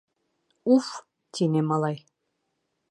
[0.73, 0.87] —Уф!—
[1.33, 1.97] тине малай.